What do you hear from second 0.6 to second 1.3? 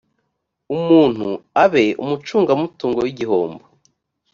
umuntu